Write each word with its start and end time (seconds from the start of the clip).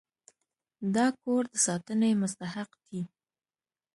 دا 0.95 1.05
کور 1.21 1.43
د 1.49 1.55
ساتنې 1.65 2.11
مستحق 2.21 2.69
دی. 2.89 3.01